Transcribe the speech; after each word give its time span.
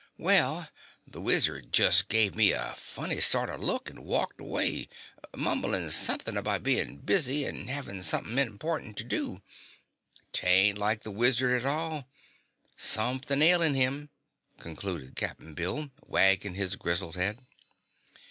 Well, 0.17 0.67
the 1.05 1.21
Wizard 1.21 1.71
jest 1.71 2.07
gave 2.07 2.33
me 2.33 2.53
a 2.53 2.73
funny 2.75 3.19
sort 3.21 3.51
o' 3.51 3.55
look 3.55 3.87
and 3.87 4.03
walked 4.03 4.41
away, 4.41 4.87
mumblin' 5.35 5.91
somethin' 5.91 6.37
about 6.37 6.63
bein' 6.63 6.97
busy 6.97 7.45
and 7.45 7.69
havin' 7.69 8.01
somethin' 8.01 8.39
important 8.47 8.97
to 8.97 9.03
do. 9.03 9.43
'Tain't 10.33 10.79
like 10.79 11.03
the 11.03 11.11
Wizard 11.11 11.51
at 11.61 11.67
all. 11.67 12.07
Somethin' 12.75 13.43
ailin' 13.43 13.75
him," 13.75 14.09
concluded 14.57 15.15
Cap'n 15.15 15.53
Bill, 15.53 15.91
wagging 16.03 16.55
his 16.55 16.75
grizzled 16.77 17.15
head. 17.15 17.45